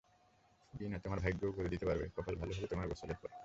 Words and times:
জিনা 0.73 0.97
তোমার 0.99 1.19
ভাগ্যও 1.19 1.55
পড়ে 1.55 1.69
দিতে 1.69 1.85
পারবে, 1.85 2.05
কপাল 2.15 2.35
ভালো 2.35 2.51
হলে, 2.55 2.67
তোমার 2.67 2.85
গোসলের 2.87 3.17
পরে। 3.21 3.33